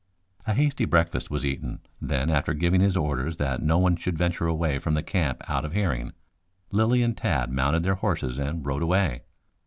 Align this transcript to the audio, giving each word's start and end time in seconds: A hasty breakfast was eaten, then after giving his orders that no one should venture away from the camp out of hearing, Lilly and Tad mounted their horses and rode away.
A 0.47 0.55
hasty 0.55 0.85
breakfast 0.85 1.29
was 1.29 1.45
eaten, 1.45 1.79
then 2.01 2.31
after 2.31 2.55
giving 2.55 2.81
his 2.81 2.97
orders 2.97 3.37
that 3.37 3.61
no 3.61 3.77
one 3.77 3.95
should 3.97 4.17
venture 4.17 4.47
away 4.47 4.79
from 4.79 4.95
the 4.95 5.03
camp 5.03 5.47
out 5.47 5.63
of 5.63 5.73
hearing, 5.73 6.13
Lilly 6.71 7.03
and 7.03 7.15
Tad 7.15 7.51
mounted 7.51 7.83
their 7.83 7.93
horses 7.93 8.39
and 8.39 8.65
rode 8.65 8.81
away. 8.81 9.21